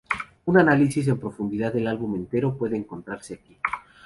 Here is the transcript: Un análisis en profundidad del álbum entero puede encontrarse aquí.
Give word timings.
Un 0.45 0.57
análisis 0.57 1.07
en 1.09 1.19
profundidad 1.19 1.71
del 1.73 1.85
álbum 1.85 2.15
entero 2.15 2.57
puede 2.57 2.75
encontrarse 2.75 3.35
aquí. 3.35 3.55